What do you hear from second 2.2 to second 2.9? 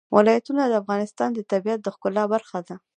برخه ده.